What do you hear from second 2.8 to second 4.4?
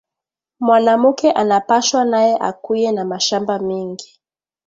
na mashamba mingi